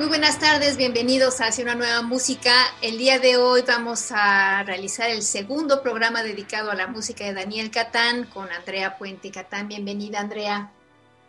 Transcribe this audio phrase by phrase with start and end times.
[0.00, 2.54] Muy buenas tardes, bienvenidos a Hacia una nueva música.
[2.80, 7.34] El día de hoy vamos a realizar el segundo programa dedicado a la música de
[7.34, 9.68] Daniel Catán con Andrea Puente Catán.
[9.68, 10.72] Bienvenida, Andrea.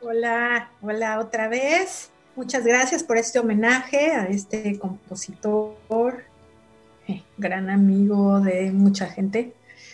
[0.02, 2.12] Hola, hola otra vez.
[2.38, 6.24] Muchas gracias por este homenaje a este compositor,
[7.10, 9.54] eh, gran amigo de mucha gente.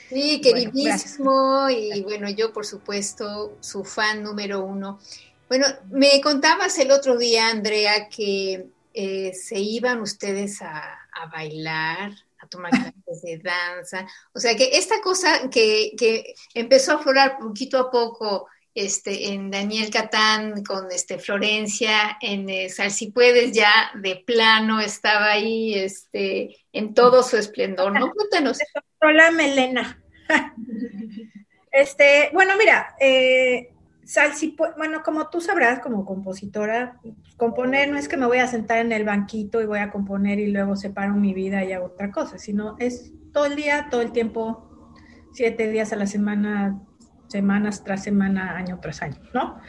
[0.09, 4.99] Sí, queridísimo y bueno, yo por supuesto su fan número uno.
[5.47, 10.99] Bueno, me contabas el otro día, Andrea, que eh, se iban ustedes a,
[11.31, 14.05] bailar, a tomar clases de danza.
[14.33, 19.89] O sea, que esta cosa que, empezó a aflorar poquito a poco este, en Daniel
[19.89, 26.93] Catán con este, Florencia, en eh, Si Puedes ya de plano estaba ahí este, en
[26.93, 28.11] todo su esplendor, ¿no?
[28.11, 28.59] Cuéntanos.
[29.01, 30.03] Hola, Melena.
[31.71, 33.71] este, bueno, mira, eh,
[34.07, 34.31] Sal,
[34.77, 36.97] bueno, como tú sabrás, como compositora,
[37.35, 40.39] componer no es que me voy a sentar en el banquito y voy a componer
[40.39, 44.01] y luego separo mi vida y hago otra cosa, sino es todo el día, todo
[44.01, 44.93] el tiempo,
[45.33, 46.79] siete días a la semana,
[47.27, 49.59] semanas tras semana, año tras año, ¿no?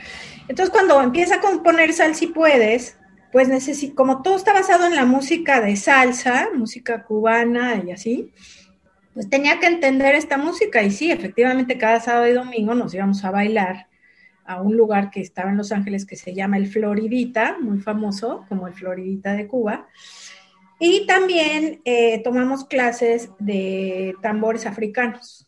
[0.47, 2.97] Entonces, cuando empieza a componer Sal, si puedes,
[3.33, 8.33] pues necesito, como todo está basado en la música de salsa, música cubana y así,
[9.15, 13.25] pues tenía que entender esta música y sí, efectivamente cada sábado y domingo nos íbamos
[13.25, 13.89] a bailar
[14.49, 18.47] a un lugar que estaba en Los Ángeles que se llama el Floridita, muy famoso
[18.49, 19.87] como el Floridita de Cuba.
[20.81, 25.47] Y también eh, tomamos clases de tambores africanos.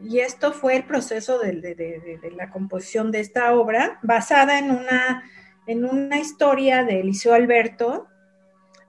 [0.00, 5.24] Y esto fue el proceso de, la composición de esta obra, basada en una,
[5.66, 8.06] en una historia de Eliseo Alberto.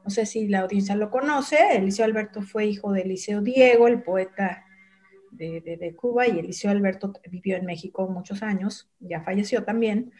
[0.03, 1.57] No sé si la audiencia lo conoce.
[1.75, 4.64] Eliseo Alberto fue hijo de Eliseo Diego, el poeta
[5.35, 10.11] de, Cuba y Eliseo Alberto vivió en México muchos años, ya falleció también.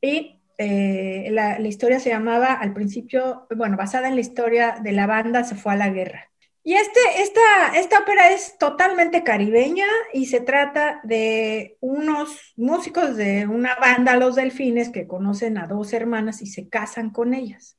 [0.00, 5.06] Y eh, la, historia se llamaba al principio, bueno, basada en la historia de la
[5.06, 6.30] banda Se fue a la guerra.
[6.66, 13.46] Y este, esta, esta ópera es totalmente caribeña y se trata de unos músicos de
[13.46, 17.76] una banda, Los Delfines, que conocen a dos hermanas y se casan con ellas.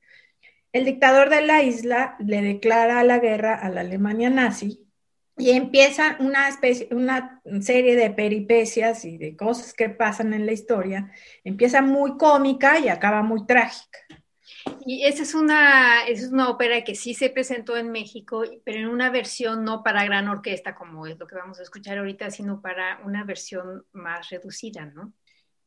[0.71, 4.84] El dictador de la isla le declara la guerra a la Alemania nazi
[5.37, 10.53] y empieza una, especie, una serie de peripecias y de cosas que pasan en la
[10.53, 11.11] historia.
[11.43, 13.99] Empieza muy cómica y acaba muy trágica.
[14.85, 18.87] Y esa es una, es una ópera que sí se presentó en México, pero en
[18.87, 22.61] una versión no para gran orquesta, como es lo que vamos a escuchar ahorita, sino
[22.61, 25.13] para una versión más reducida, ¿no?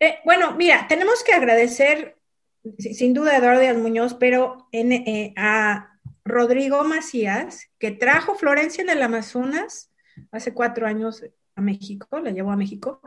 [0.01, 2.17] Eh, bueno, mira, tenemos que agradecer,
[2.79, 5.98] sin duda, a Eduardo Díaz Muñoz, pero en, eh, a
[6.29, 9.91] Rodrigo Macías, que trajo Florencia en el Amazonas
[10.31, 11.25] hace cuatro años
[11.55, 13.01] a México, la llevó a México,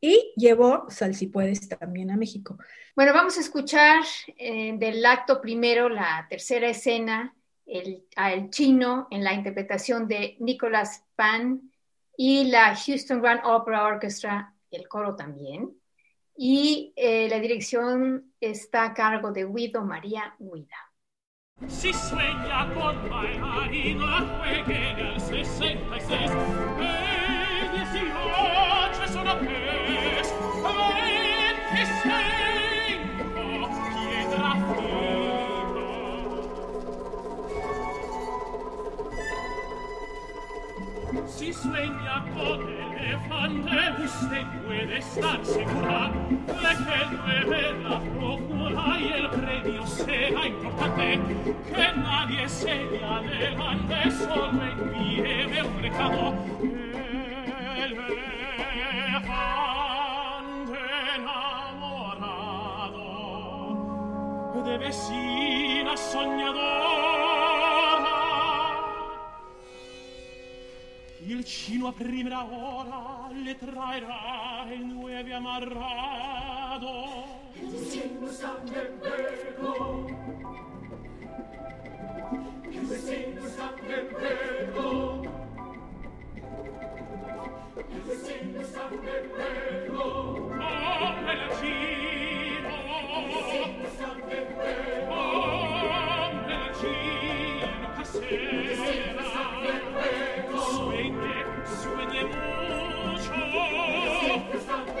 [0.00, 2.58] y llevó Salsipuedes también a México.
[2.94, 4.04] Bueno, vamos a escuchar
[4.36, 7.34] eh, del acto primero, la tercera escena,
[7.64, 11.72] el, al chino en la interpretación de Nicholas Pan
[12.16, 15.70] y la Houston Grand Opera Orchestra, el coro también.
[16.36, 20.85] Y eh, la dirección está a cargo de Guido María Guida.
[21.64, 30.22] Si sveglia con mai marino acque che nel 66 E dieci oggi sono e
[31.72, 32.12] Ventisei
[33.32, 34.50] o pietra
[41.08, 46.10] fica Si sveglia con elefante usted puede estar segura
[46.46, 47.26] de que el
[71.28, 76.94] il cino a prima ora le traerà e noi nuovi amarrado.
[77.54, 80.06] Il cino sangue vero
[82.70, 85.20] il cino sangue vero
[87.88, 92.15] il cino sangue vero oh, la cina.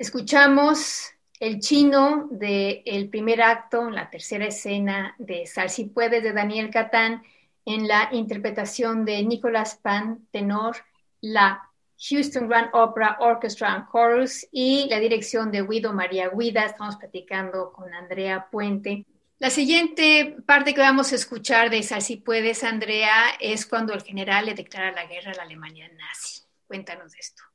[0.00, 1.10] Escuchamos
[1.40, 7.22] el chino del primer acto, la tercera escena de Sal si puedes de Daniel Catán
[7.66, 10.78] en la interpretación de Nicolas Pan, tenor,
[11.20, 11.68] la
[11.98, 16.64] Houston Grand Opera Orchestra and Chorus y la dirección de Guido María Guida.
[16.64, 19.04] Estamos platicando con Andrea Puente.
[19.38, 24.00] La siguiente parte que vamos a escuchar de Sal si puedes, Andrea, es cuando el
[24.00, 26.40] general le declara la guerra a la Alemania nazi.
[26.66, 27.49] Cuéntanos de esto.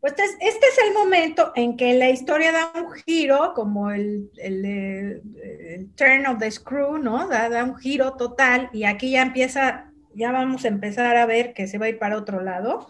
[0.00, 3.90] Pues este es, este es el momento en que la historia da un giro, como
[3.90, 7.28] el, el, el turn of the screw, ¿no?
[7.28, 11.52] Da, da, un giro total y aquí ya empieza, ya vamos a empezar a ver
[11.52, 12.88] que se va a ir para otro lado.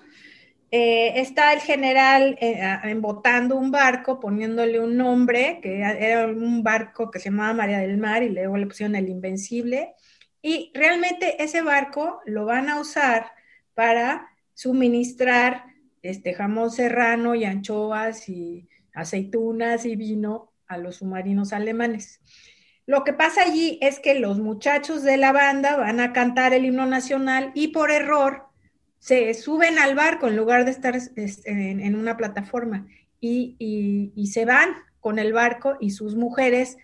[0.72, 7.10] Eh, está el general eh, embotando un barco, poniéndole un nombre, que era un barco
[7.10, 9.94] que se llamaba María del Mar y luego le pusieron el Invencible.
[10.42, 13.32] Y realmente ese barco lo van a usar
[13.74, 15.69] para suministrar
[16.02, 22.20] este jamón serrano y anchoas y aceitunas y vino a los submarinos alemanes.
[22.86, 26.64] Lo que pasa allí es que los muchachos de la banda van a cantar el
[26.64, 28.46] himno nacional y por error
[28.98, 32.86] se suben al barco en lugar de estar en, en una plataforma
[33.20, 36.78] y, y, y, se van con el barco y sus mujeres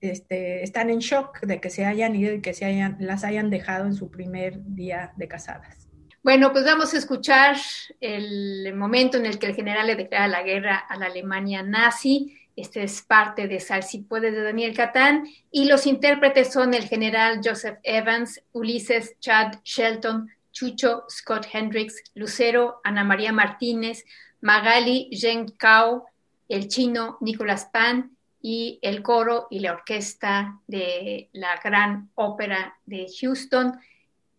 [0.00, 3.50] este, están en shock de que se hayan ido y que se hayan, las hayan
[3.50, 5.89] dejado en su primer día de casadas.
[6.22, 7.56] Bueno, pues vamos a escuchar
[7.98, 12.36] el momento en el que el general le declara la guerra a la Alemania nazi.
[12.54, 16.86] Este es parte de Sal si puede de Daniel Catán y los intérpretes son el
[16.86, 24.04] general Joseph Evans, Ulises Chad Shelton, Chucho Scott Hendricks, Lucero Ana María Martínez,
[24.42, 26.04] Magali Zheng Cao,
[26.50, 33.06] el chino Nicolas Pan y el coro y la orquesta de la Gran Ópera de
[33.22, 33.72] Houston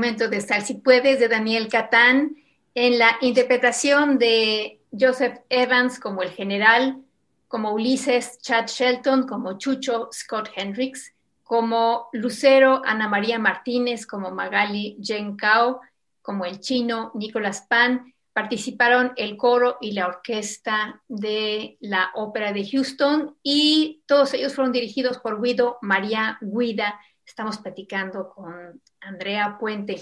[0.00, 2.36] de Sal si puedes de Daniel Catán
[2.74, 7.02] en la interpretación de Joseph Evans como el general,
[7.48, 11.12] como Ulises Chad Shelton, como Chucho Scott Hendricks,
[11.42, 15.80] como Lucero Ana María Martínez, como Magali Jen Cao,
[16.22, 22.68] como el chino Nicolás Pan, participaron el coro y la orquesta de la Ópera de
[22.70, 27.00] Houston y todos ellos fueron dirigidos por Guido María Guida.
[27.26, 30.00] Estamos platicando con Andrea Puente.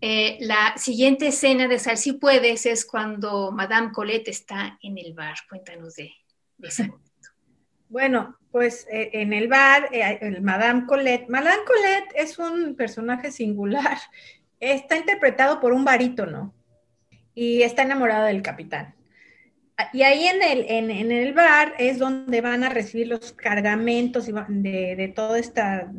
[0.00, 5.14] Eh, la siguiente escena de Sal si puedes es cuando Madame Colette está en el
[5.14, 5.36] bar.
[5.48, 6.12] Cuéntanos de,
[6.58, 7.00] momento.
[7.88, 11.28] Bueno, pues eh, en el bar, eh, Madame Colette.
[11.28, 13.98] Madame Colette es un personaje singular.
[14.60, 16.54] Está interpretado por un barítono
[17.34, 18.94] y está enamorado del capitán.
[19.92, 24.96] Y ahí en el, en, el bar es donde van a recibir los cargamentos de,
[24.96, 25.92] de, toda esta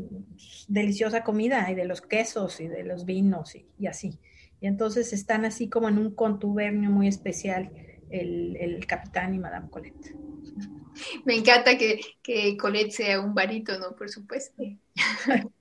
[0.68, 4.18] deliciosa comida y de los quesos y de los vinos y, así.
[4.62, 7.70] Y entonces están así como en un contubernio muy especial
[8.10, 10.16] el, el capitán y Madame Colette.
[11.26, 14.64] Me encanta que, que Colette sea un barítono, por supuesto.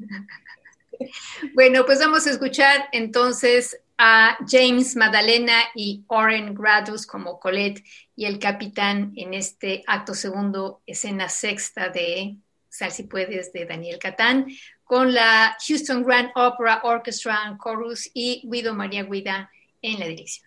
[1.54, 7.82] bueno, pues vamos a escuchar entonces a James Madalena y Oren Gradus como Colette
[8.14, 12.36] y el capitán en este acto segundo, escena sexta de
[12.68, 14.46] Sal si puedes de Daniel Catán,
[14.84, 19.50] con la Houston Grand Opera Orchestra and Chorus y Guido María Guida
[19.80, 20.46] en la dirección.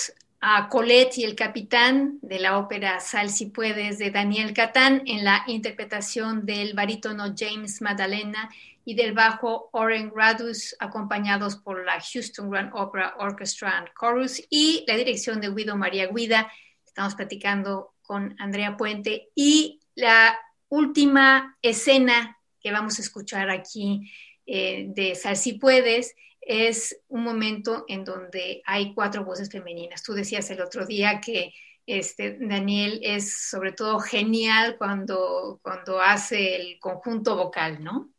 [0.41, 5.23] a Colette y el capitán de la ópera Sal si puedes de Daniel Catán en
[5.23, 8.49] la interpretación del barítono James Madalena
[8.83, 14.83] y del bajo Oren Radus, acompañados por la Houston Grand Opera Orchestra and Chorus y
[14.87, 16.51] la dirección de Guido María Guida.
[16.87, 20.35] Estamos platicando con Andrea Puente y la
[20.69, 24.11] última escena que vamos a escuchar aquí
[24.47, 26.15] eh, de Sal si puedes
[26.51, 30.03] es un momento en donde hay cuatro voces femeninas.
[30.03, 31.53] Tú decías el otro día que
[31.85, 38.11] este, Daniel es sobre todo genial cuando, cuando hace el conjunto vocal, ¿no?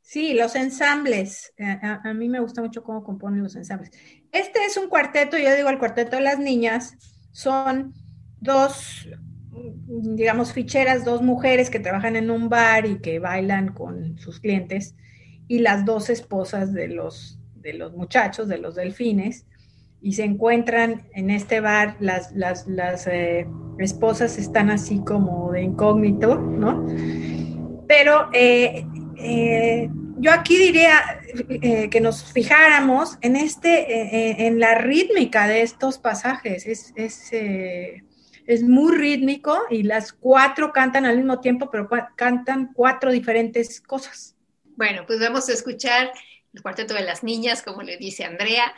[0.00, 1.52] Sí, los ensambles.
[1.82, 3.90] A, mí me gusta mucho cómo componen los ensambles.
[4.32, 6.94] Este es un cuarteto, yo digo el cuarteto de las niñas,
[7.30, 7.92] son
[8.40, 9.06] dos,
[9.52, 14.94] digamos, ficheras, dos mujeres que trabajan en un bar y que bailan con sus clientes,
[15.46, 17.37] y las dos esposas de los,
[17.68, 19.44] de los muchachos, de los delfines,
[20.00, 23.46] y se encuentran en este bar, las, las, las eh,
[23.78, 26.86] esposas están así como de incógnito, ¿no?
[27.86, 31.20] Pero eh, eh, yo aquí diría
[31.90, 36.66] que nos fijáramos en este, en la rítmica de estos pasajes.
[36.66, 37.28] Es, es,
[38.46, 44.36] es, muy rítmico y las cuatro cantan al mismo tiempo, pero cantan cuatro diferentes cosas.
[44.76, 46.12] Bueno, pues vamos a escuchar
[46.58, 48.74] el cuarteto de las niñas, como le dice Andrea.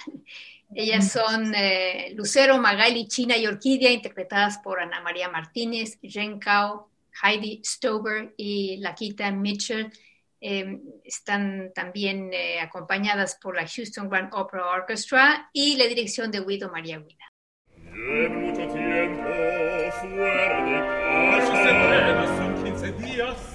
[0.75, 6.91] Ellas son eh, Lucero, Magali, China y Orquídea, interpretadas por Ana María Martínez, Jen Kao,
[7.23, 9.91] Heidi Stober y Laquita Mitchell.
[10.41, 16.41] Eh, están también eh, acompañadas por la Houston Grand Opera Orchestra y la dirección de
[16.41, 17.25] Guido María Guida.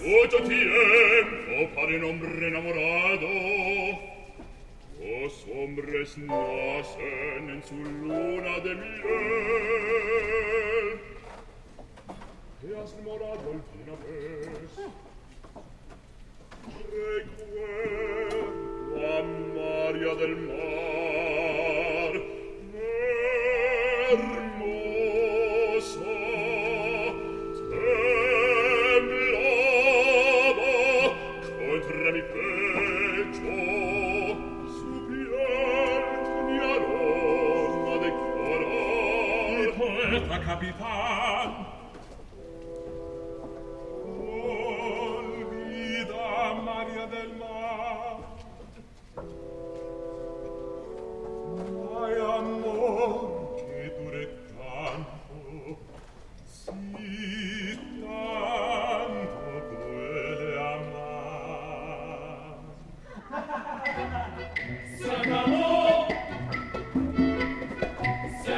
[0.05, 3.27] Mucho tiempo para el hombre enamorado.
[5.25, 9.01] los hombres nacen en su luna de miel.
[12.61, 14.69] Te has demorado alguna vez.
[16.91, 18.43] Recuerdo
[19.07, 19.23] a
[19.55, 22.13] María del Mar.
[22.71, 24.44] Ver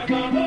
[0.08, 0.47] Come on.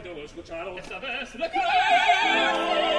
[0.00, 2.98] потом escucharon esta vez la clara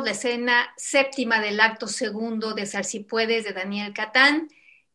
[0.00, 4.48] La escena séptima del acto segundo de Sarcipuedes de Daniel Catán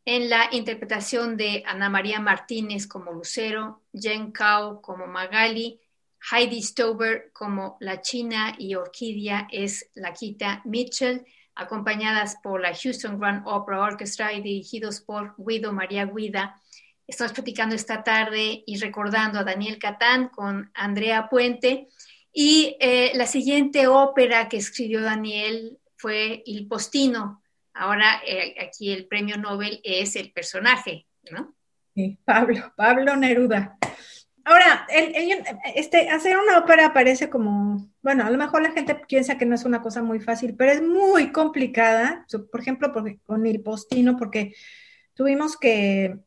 [0.04, 5.80] en la interpretación de Ana María Martínez como Lucero, Jen Kao como Magali,
[6.32, 13.44] Heidi Stover como La China y Orquídea es Laquita Mitchell, acompañadas por la Houston Grand
[13.46, 16.60] Opera Orchestra y dirigidos por Guido María Guida.
[17.06, 21.88] Estamos platicando esta tarde y recordando a Daniel Catán con Andrea Puente
[22.40, 27.42] y eh, la siguiente ópera que escribió Daniel fue Il Postino.
[27.74, 31.56] Ahora eh, aquí el premio Nobel es el personaje, ¿no?
[31.96, 33.80] Sí, Pablo, Pablo Neruda.
[34.46, 34.86] Ahora,
[35.74, 39.56] este, hacer una ópera parece como, bueno, a lo mejor la gente piensa que no
[39.56, 42.24] es una cosa muy fácil, pero es muy complicada.
[42.52, 44.54] Por ejemplo, porque, con Il Postino, porque
[45.16, 46.20] tuvimos que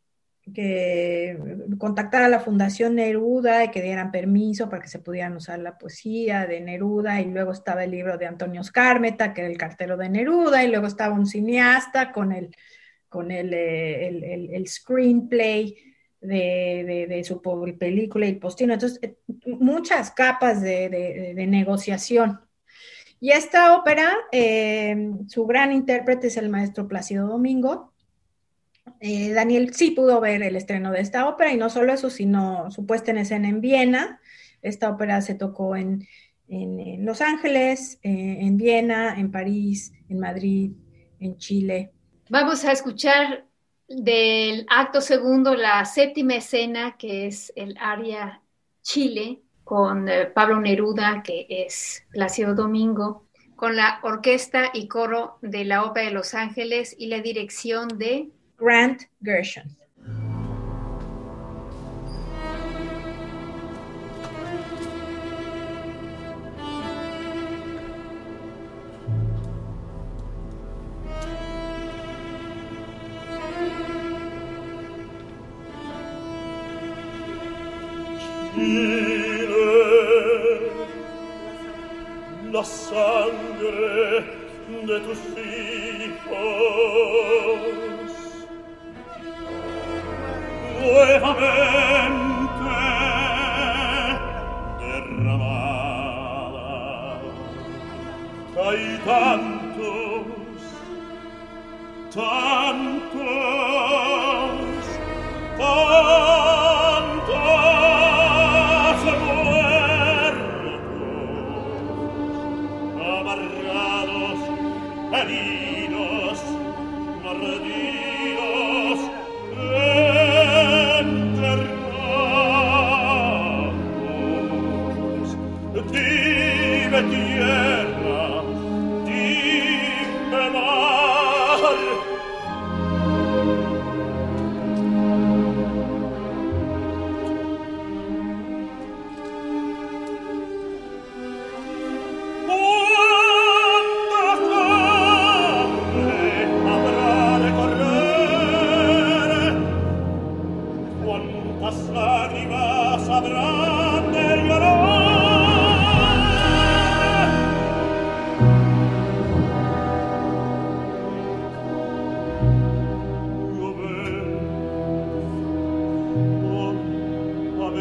[1.79, 5.79] contactar a la Fundación Neruda y que dieran permiso para que se pudieran usar la
[5.79, 9.97] poesía de Neruda, y luego estaba el libro de Antonio Scármeta, que era el cartero
[9.97, 12.55] de Neruda, y luego estaba un cineasta con el,
[13.09, 15.77] con el, eh, el screenplay
[16.21, 17.41] de, su
[17.79, 18.75] película y postino.
[18.75, 22.41] Entonces, eh, muchas capas de, negociación.
[23.21, 27.90] Y esta ópera, eh, su gran intérprete es el maestro Plácido Domingo.
[29.01, 32.71] Eh, Daniel sí pudo ver el estreno de esta ópera y no solo eso, sino
[32.71, 34.21] su puesta en escena en Viena.
[34.63, 36.07] Esta ópera se tocó en,
[36.49, 40.73] en Los Ángeles, en Viena, en París, en Madrid,
[41.19, 41.93] en Chile.
[42.29, 43.47] Vamos a escuchar
[43.89, 48.41] del acto segundo, la séptima escena, que es el área
[48.83, 55.65] Chile, con eh, Pablo Neruda, que es Plácido Domingo, con la orquesta y coro de
[55.65, 59.75] la Ópera de Los Ángeles y la dirección de Grant Gershon.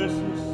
[0.09, 0.48] Jesus.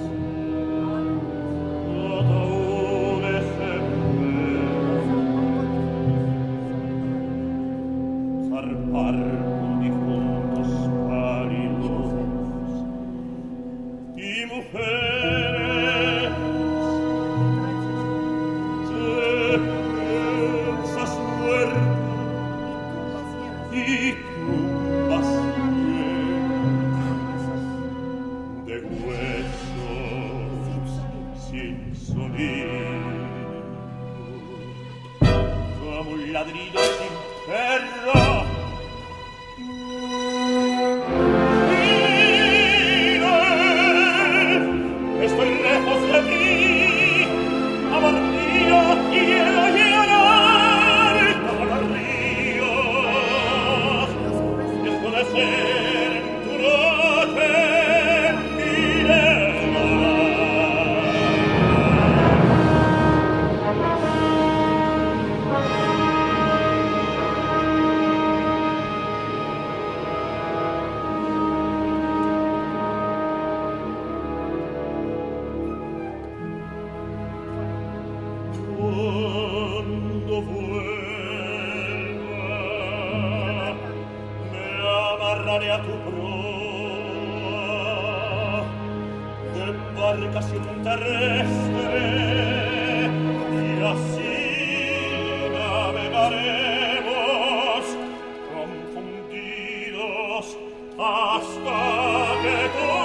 [101.15, 103.04] basta che tu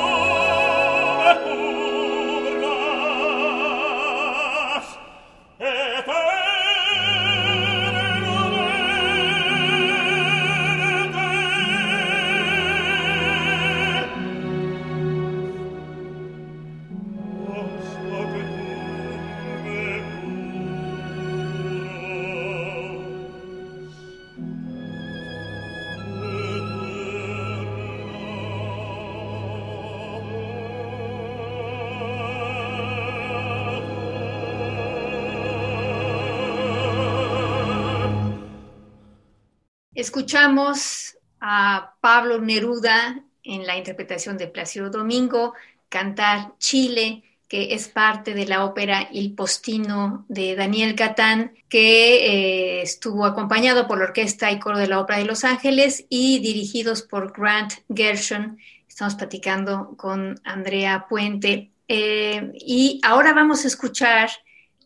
[40.01, 45.53] Escuchamos a Pablo Neruda en la interpretación de Plácido Domingo
[45.91, 52.81] cantar Chile, que es parte de la ópera Il Postino de Daniel Catán, que eh,
[52.81, 57.03] estuvo acompañado por la orquesta y coro de la Ópera de Los Ángeles y dirigidos
[57.03, 58.59] por Grant Gershon.
[58.89, 61.73] Estamos platicando con Andrea Puente.
[61.89, 64.31] Eh, y ahora vamos a escuchar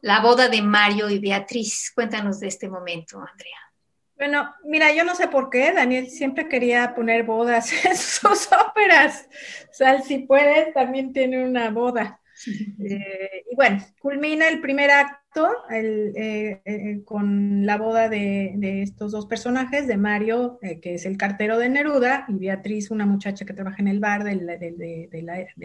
[0.01, 1.93] la boda de Mario y Beatriz.
[1.95, 3.64] Cuéntanos de este momento, Andrea.
[4.17, 9.29] Bueno, mira, yo no sé por qué Daniel siempre quería poner bodas en sus óperas.
[9.71, 12.21] O sea, si puede, también tiene una boda.
[12.81, 19.27] Eh, y bueno, culmina el primer acto eh, eh, con la boda de, estos dos
[19.27, 23.79] personajes, de Mario, que es el cartero de Neruda, y Beatriz, una muchacha que trabaja
[23.81, 24.35] en el bar de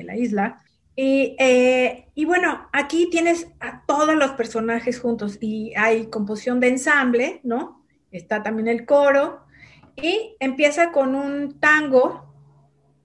[0.03, 0.63] la, isla.
[0.95, 1.35] Y,
[2.13, 7.78] y, bueno, aquí tienes a todos los personajes juntos y hay composición de ensamble, ¿no?
[8.11, 9.41] Está también el coro
[9.95, 12.25] y empieza con un tango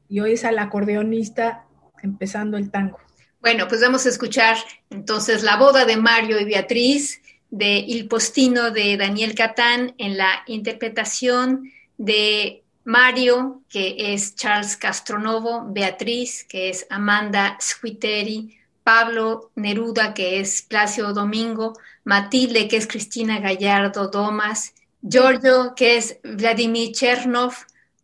[0.08, 1.64] y hoy es al acordeonista
[2.02, 2.98] empezando el tango.
[3.40, 4.56] Bueno, pues vamos a escuchar
[4.90, 10.42] entonces la boda de Mario y Beatriz de Il Postino de Daniel Catán en la
[10.46, 20.40] interpretación de Mario, que es Charles Castronovo, Beatriz, que es Amanda Squiteri, Pablo Neruda, que
[20.40, 24.74] es Placio Domingo, Matilde, que es Cristina Gallardo Domas,
[25.06, 27.52] Giorgio, que es Vladimir Chernov,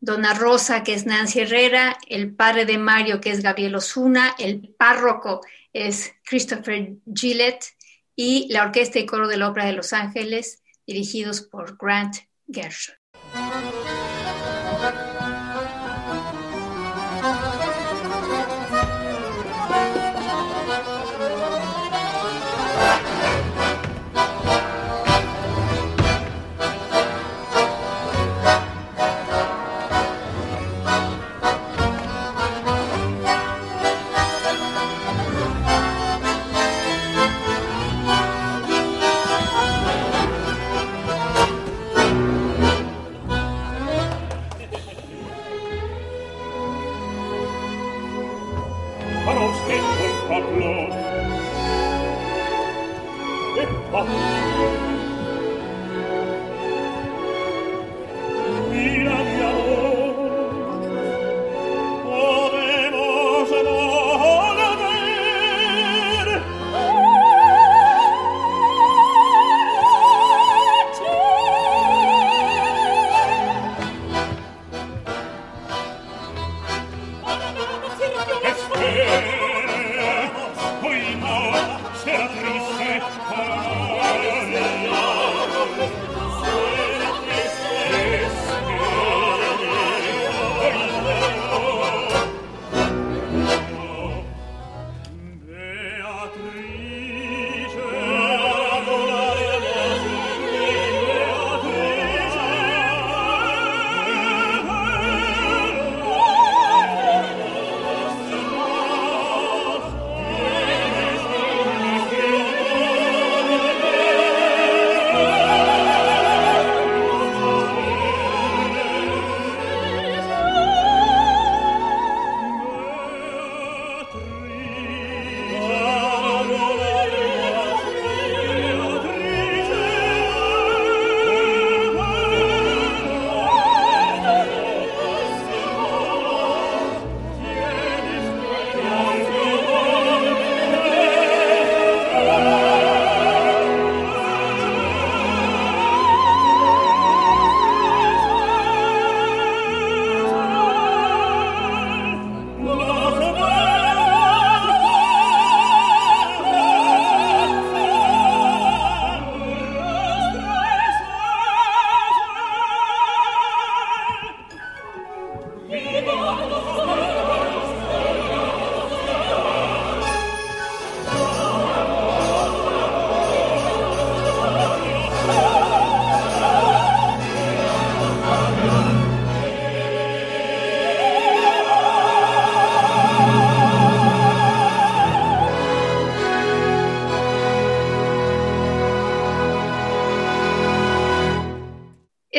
[0.03, 4.75] Dona Rosa, que es Nancy Herrera, el padre de Mario, que es Gabriel Osuna, el
[4.77, 5.41] párroco
[5.73, 7.75] es Christopher Gillette
[8.15, 12.17] y la orquesta y coro de la Ópera de Los Ángeles, dirigidos por Grant
[12.53, 13.00] Gershon.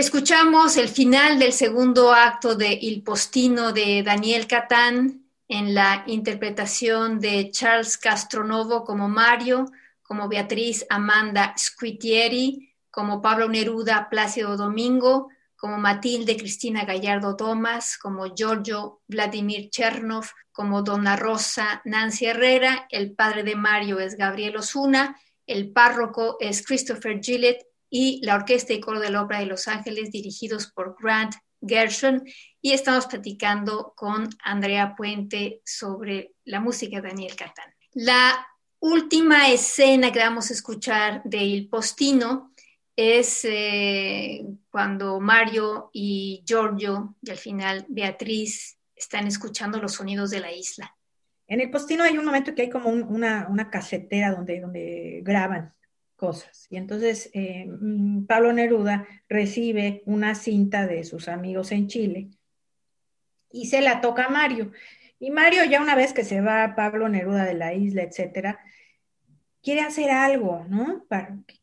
[0.01, 7.19] Escuchamos el final del segundo acto de Il Postino de Daniel Catán en la interpretación
[7.19, 15.77] de Charles Castronovo como Mario, como Beatriz Amanda Squitieri, como Pablo Neruda Plácido Domingo, como
[15.77, 23.43] Matilde Cristina Gallardo Domas, como Giorgio Vladimir Chernov, como Donna Rosa Nancy Herrera, el padre
[23.43, 28.99] de Mario es Gabriel Osuna, el párroco es Christopher Gillett y la orquesta y coro
[28.99, 32.23] de la Ópera de Los Ángeles dirigidos por Grant Gershon
[32.61, 37.71] y estamos platicando con Andrea Puente sobre la música de Daniel Catán.
[37.93, 38.47] La
[38.79, 42.53] última escena que vamos a escuchar de Il Postino
[42.95, 50.39] es eh, cuando Mario y Giorgio y al final Beatriz están escuchando los sonidos de
[50.39, 50.95] la isla.
[51.47, 55.73] En el postino hay un momento que hay como una, una, casetera donde, donde graban
[56.21, 56.67] cosas.
[56.69, 62.29] Y entonces eh, mm, Pablo Neruda recibe una cinta de sus amigos en Chile
[63.49, 64.71] y se la toca a Mario.
[65.17, 68.59] Y Mario, ya una vez que se va Pablo Neruda de la isla, etcétera,
[69.63, 71.07] quiere hacer algo, ¿no?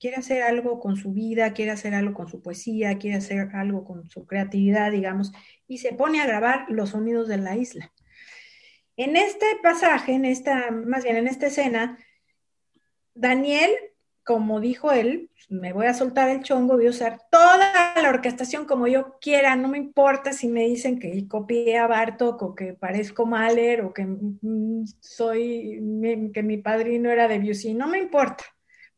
[0.00, 3.84] quiere hacer algo con su vida, quiere hacer algo con su poesía, quiere hacer algo
[3.84, 5.32] con su creatividad, digamos,
[5.68, 7.92] y se pone a grabar los sonidos de la isla.
[8.96, 11.96] En este pasaje, en esta, más bien en esta escena,
[13.14, 13.70] Daniel,
[14.28, 18.66] como dijo él, me voy a soltar el chongo, voy a usar toda la orquestación
[18.66, 22.74] como yo quiera, no me importa si me dicen que copié a Bartok o que
[22.74, 25.80] parezco Mahler o que mm, soy,
[26.34, 28.44] que mi padrino era de Debussy, no me importa,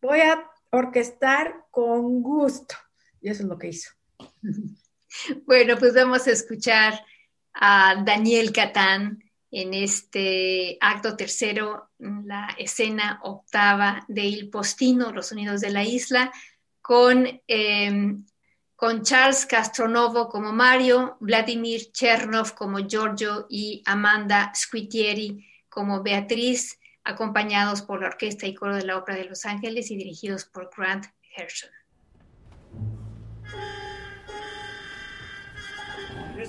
[0.03, 2.75] voy a orquestar con gusto.
[3.21, 3.91] Y eso es lo que hizo.
[5.45, 6.95] Bueno, pues vamos a escuchar
[7.55, 9.19] a Daniel Catán
[9.51, 16.33] en este acto tercero, la escena octava de Il Postino, Los Sonidos de la Isla,
[16.81, 18.25] con, em,
[18.77, 27.83] con Charles Castronovo como Mario, Vladimir Chernov como Giorgio y Amanda Squitieri como Beatriz, acompañados
[27.83, 31.07] por la Orquesta y Coro de la Ópera de Los Ángeles y dirigidos por Grant
[31.37, 31.71] Herschel.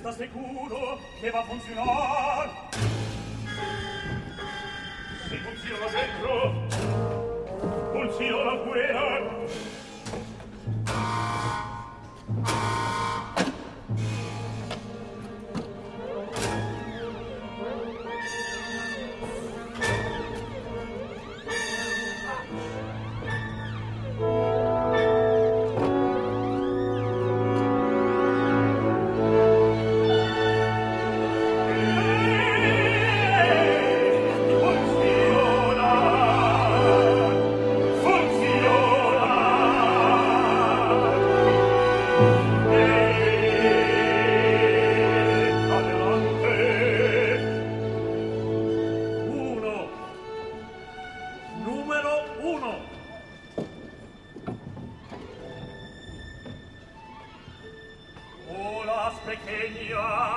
[0.01, 2.69] sta sicuro che va a funzionar.
[5.29, 6.67] Se funziona dentro
[7.91, 9.01] funziona fuera
[59.39, 60.30] Kenya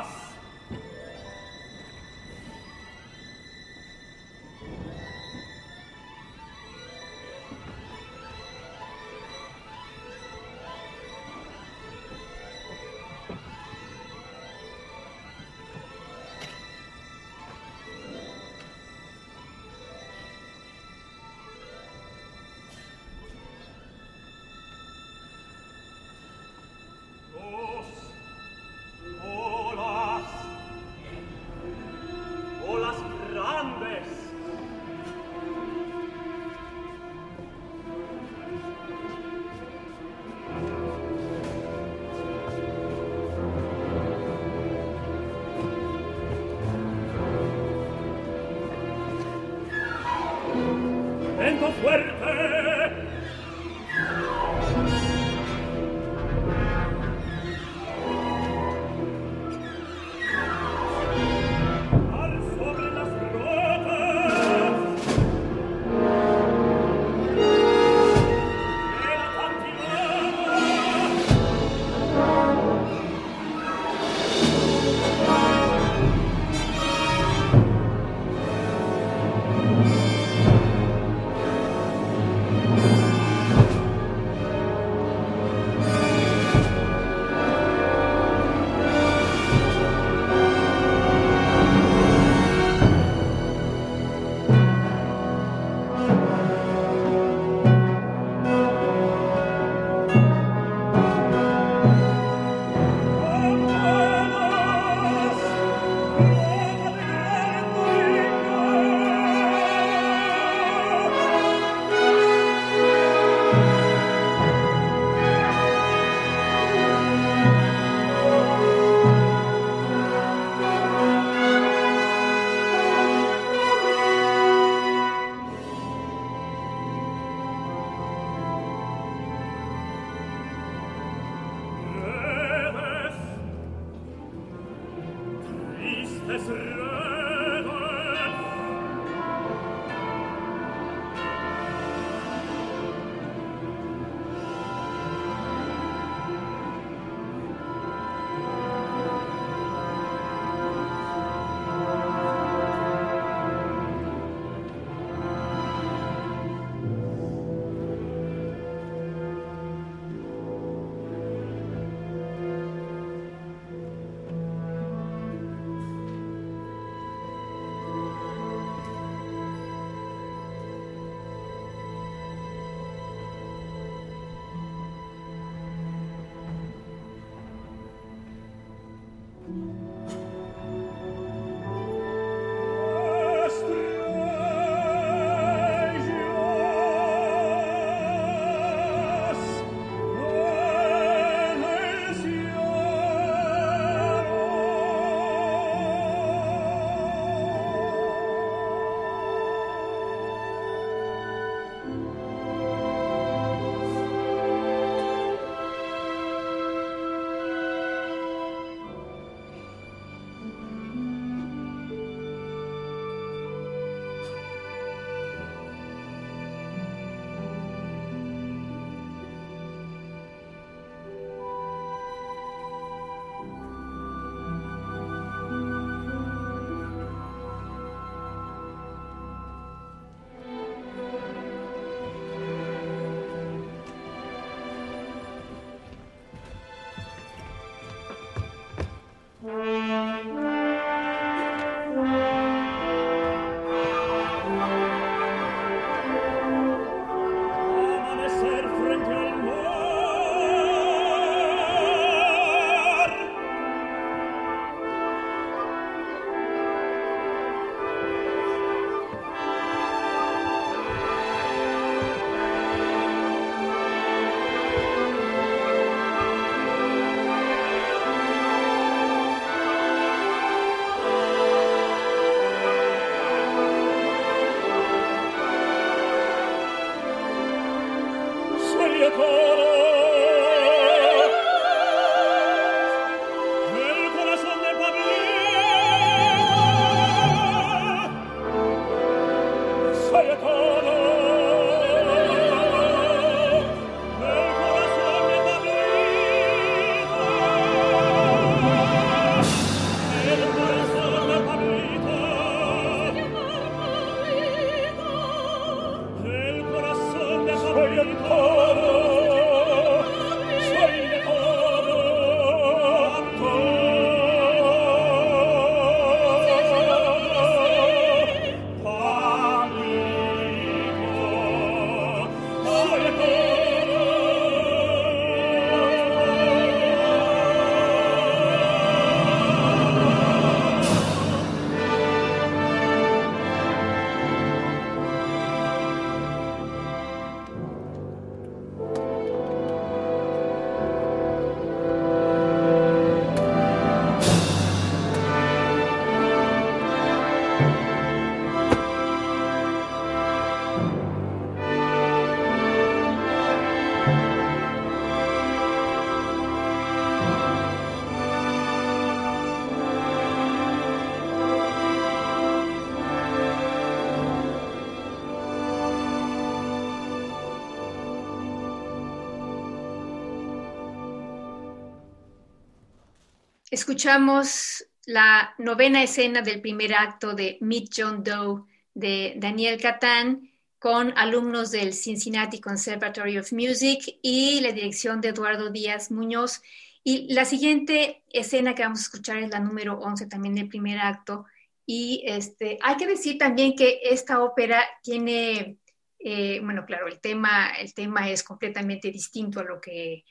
[373.85, 378.63] Escuchamos la novena escena del primer acto de Meet John Doe
[378.95, 385.69] de Daniel Catán con alumnos del Cincinnati Conservatory of Music y la dirección de Eduardo
[385.69, 386.63] Díaz Muñoz.
[387.03, 390.99] Y la siguiente escena que vamos a escuchar es la número 11 también del primer
[390.99, 391.45] acto.
[391.85, 395.77] Y este, hay que decir también que esta ópera tiene,
[396.21, 400.25] eh, bueno, claro, el tema, el tema es completamente distinto a lo que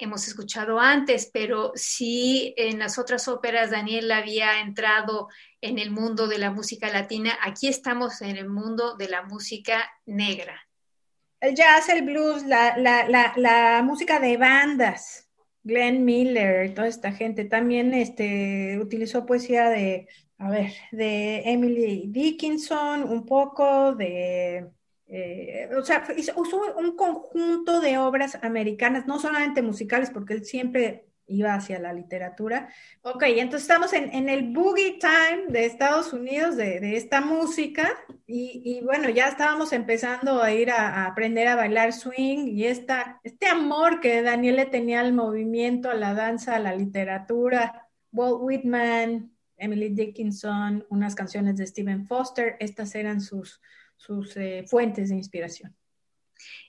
[0.00, 5.28] hemos escuchado antes, pero sí en las otras óperas Daniel había entrado
[5.60, 9.90] en el mundo de la música latina, aquí estamos en el mundo de la música
[10.06, 10.60] negra.
[11.40, 15.28] El jazz, el blues, la, música de bandas,
[15.62, 20.08] Glenn Miller, toda esta gente, también este, utilizó poesía de,
[20.38, 24.70] a ver, de Emily Dickinson, un poco de
[25.12, 26.04] eh, o sea,
[26.36, 31.92] usó un conjunto de obras americanas, no solamente musicales, porque él siempre iba hacia la
[31.92, 32.68] literatura.
[33.02, 37.90] Ok, entonces estamos en, el boogie time de Estados Unidos, de, esta música,
[38.26, 43.46] y, bueno, ya estábamos empezando a ir a, aprender a bailar swing y esta, este
[43.46, 49.32] amor que Daniel le tenía al movimiento, a la danza, a la literatura, Walt Whitman,
[49.56, 53.60] Emily Dickinson, unas canciones de Stephen Foster, estas eran sus,
[54.00, 55.76] sus eh, fuentes de inspiración.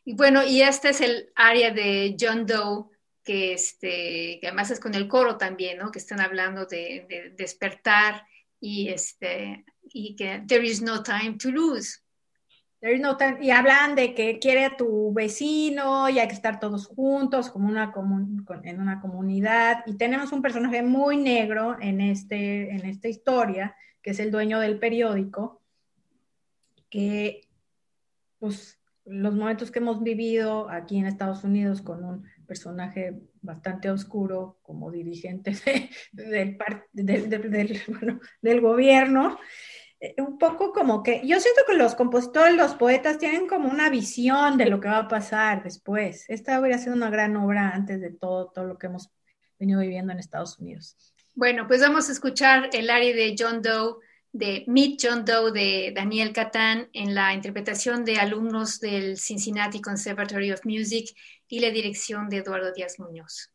[0.03, 2.89] Y bueno, y este es el área de John Doe
[3.23, 5.91] que, este, que además es con el coro también, ¿no?
[5.91, 8.25] Que están hablando de, despertar
[8.59, 11.99] y, este, y que there is no time to lose.
[12.81, 16.33] There is no time, y hablan de que quiere a tu vecino y hay que
[16.33, 17.93] estar todos juntos como una
[18.63, 19.83] en una comunidad.
[19.85, 24.59] Y tenemos un personaje muy negro en, este, en esta historia, que es el dueño
[24.59, 25.60] del periódico,
[26.91, 27.47] que
[28.37, 34.59] pues los momentos que hemos vivido aquí en Estados Unidos con un personaje bastante oscuro
[34.61, 35.53] como dirigente
[36.11, 36.57] del,
[38.41, 39.39] del, gobierno.
[39.99, 43.89] Eh, un poco como que, yo siento que los compositores, los poetas tienen como una
[43.89, 46.25] visión de lo que va a pasar después.
[46.29, 49.09] Esta hubiera sido una gran obra antes de todo, todo lo que hemos
[49.59, 51.13] venido viviendo en Estados Unidos.
[51.35, 53.95] Bueno, pues vamos a escuchar el área de John Doe
[54.33, 60.51] de Meet John Doe de Daniel Catán en la interpretación de alumnos del Cincinnati Conservatory
[60.51, 61.13] of Music
[61.47, 63.51] y la dirección de Eduardo Díaz Muñoz.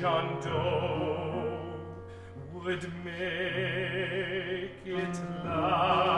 [0.00, 1.58] crescendo
[2.54, 6.09] would make it loud.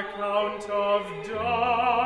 [0.00, 1.99] account of death.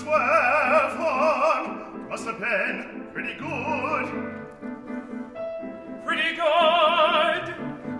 [0.00, 0.90] Swear.
[2.08, 4.06] Must have been pretty good.
[6.04, 7.44] Pretty good.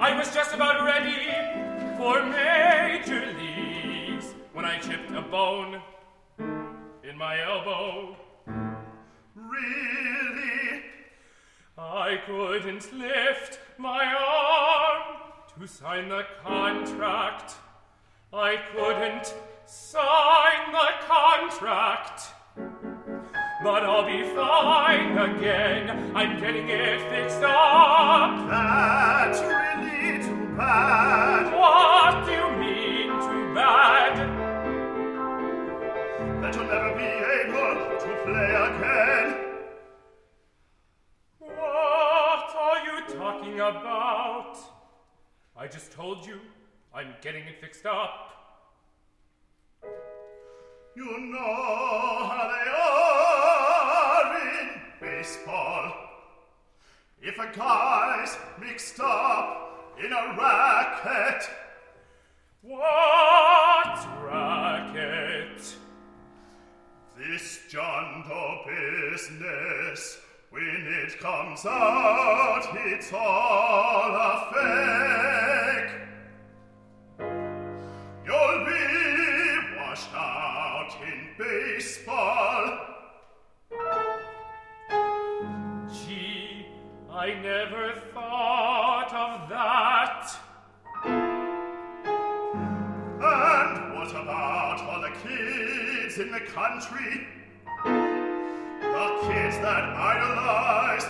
[0.01, 1.29] I was just about ready
[1.99, 5.83] for major leagues when I chipped a bone
[6.39, 8.17] in my elbow.
[9.35, 10.83] Really?
[11.77, 15.19] I couldn't lift my arm
[15.59, 17.57] to sign the contract.
[18.33, 19.35] I couldn't
[19.71, 22.35] sign the contract.
[23.63, 26.13] But I'll be fine again.
[26.17, 28.49] I'm getting it fixed up.
[28.51, 31.55] That's really too bad.
[31.55, 34.17] What do you mean, too bad?
[36.43, 39.29] That you'll never be able to play again.
[41.39, 44.59] What are you talking about?
[45.57, 46.41] I just told you
[46.93, 48.40] I'm getting it fixed up.
[50.97, 51.39] You know
[52.29, 54.25] how they are
[54.61, 54.69] in
[55.01, 55.93] baseball.
[57.23, 61.51] If a guy's mixed up in a racket,
[62.63, 65.77] What racket?
[67.17, 68.25] this John
[68.67, 70.19] business,
[70.51, 70.65] when
[71.05, 75.93] it comes out, it's all a fake.
[78.27, 78.80] You'll be
[80.15, 82.79] out in baseball.
[85.93, 86.67] Gee,
[87.11, 90.37] I never thought of that.
[93.23, 97.27] And what about all the kids in the country?
[97.85, 101.07] The kids that idolize.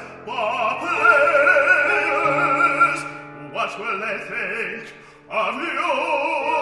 [3.53, 4.95] What will they think
[5.31, 6.60] of you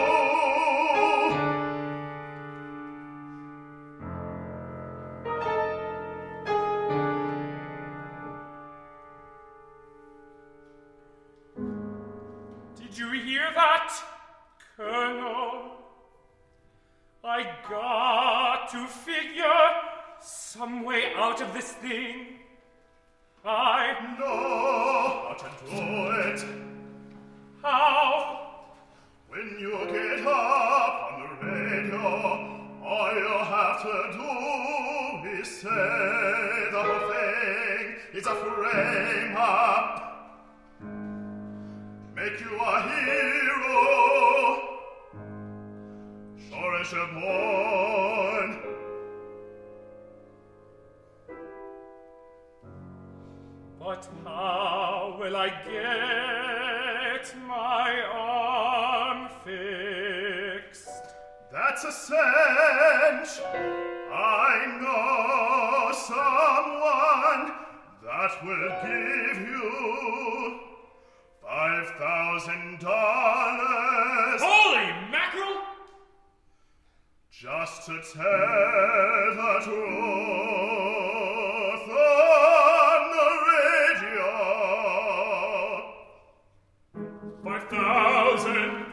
[87.45, 88.87] Five thousand,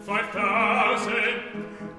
[0.00, 1.34] five thousand,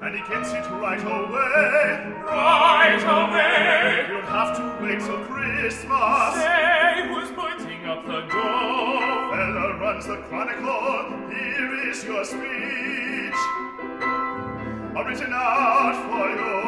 [0.01, 2.21] and he gets it right away.
[2.23, 4.05] Right away.
[4.09, 6.35] You'll have to wait till Christmas.
[6.35, 9.31] Say who's putting up the door.
[9.31, 11.29] Fella runs the chronicle.
[11.29, 13.39] Here is your speech.
[14.95, 16.62] I've written out for you.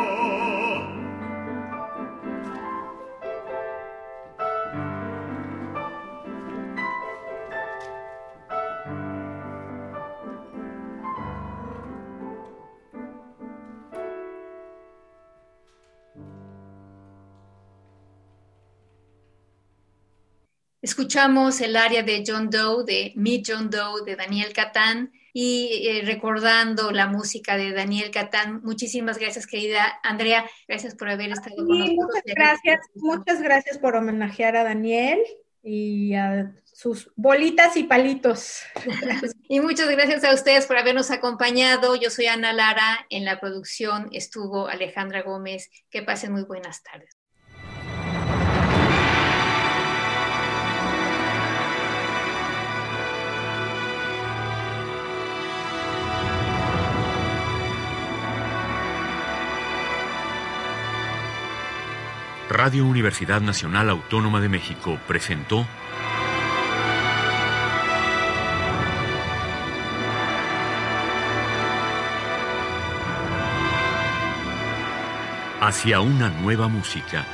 [20.98, 26.04] Escuchamos el área de John Doe, de Meet John Doe, de Daniel Catán, y eh,
[26.06, 28.62] recordando la música de Daniel Catán.
[28.64, 30.50] Muchísimas gracias, querida Andrea.
[30.70, 31.98] Gracias por haber estado con nosotros.
[31.98, 35.20] Muchas gracias, muchas gracias por homenajear a Daniel
[35.62, 38.62] y a sus bolitas y palitos.
[39.50, 41.98] y muchas gracias a ustedes por habernos acompañado.
[41.98, 45.70] Yo soy Ana Lara, en la producción estuvo Alejandra Gómez.
[45.90, 47.10] Que pasen muy buenas tardes.
[62.56, 65.68] Radio Universidad Nacional Autónoma de México presentó
[75.60, 77.26] Hacia una nueva música